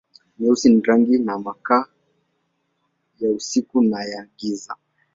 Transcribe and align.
Nyeusi 0.39 0.69
ni 0.69 0.81
rangi 0.81 1.17
na 1.19 1.39
makaa, 1.39 1.85
ya 3.19 3.31
usiku 3.31 3.81
na 3.83 4.03
ya 4.03 4.27
giza. 4.37 4.75